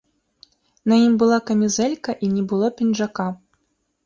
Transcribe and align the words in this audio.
На 0.91 0.97
ім 1.07 1.13
была 1.23 1.39
камізэлька 1.49 2.17
і 2.27 2.31
не 2.39 2.43
было 2.53 2.67
пінжака. 2.81 3.29